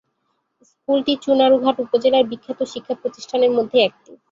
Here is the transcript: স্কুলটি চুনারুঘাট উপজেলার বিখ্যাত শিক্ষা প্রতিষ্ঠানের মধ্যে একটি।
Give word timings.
স্কুলটি 0.69 1.13
চুনারুঘাট 1.23 1.77
উপজেলার 1.85 2.23
বিখ্যাত 2.31 2.59
শিক্ষা 2.73 2.95
প্রতিষ্ঠানের 3.01 3.51
মধ্যে 3.57 3.77
একটি। 3.81 4.11